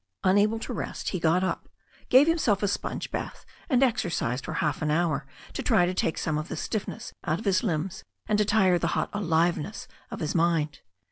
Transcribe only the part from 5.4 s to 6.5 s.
to try to take some of